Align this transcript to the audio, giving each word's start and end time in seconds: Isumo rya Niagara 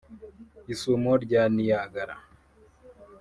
Isumo 0.73 1.11
rya 1.23 1.43
Niagara 1.55 2.15